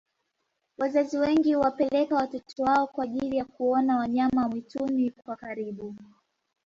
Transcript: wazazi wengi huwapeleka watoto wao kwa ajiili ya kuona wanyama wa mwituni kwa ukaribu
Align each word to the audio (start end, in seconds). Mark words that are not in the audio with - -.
wazazi 0.77 1.17
wengi 1.17 1.53
huwapeleka 1.53 2.15
watoto 2.15 2.63
wao 2.63 2.87
kwa 2.87 3.03
ajiili 3.03 3.37
ya 3.37 3.45
kuona 3.45 3.97
wanyama 3.97 4.41
wa 4.41 4.49
mwituni 4.49 5.11
kwa 5.11 5.33
ukaribu 5.35 5.95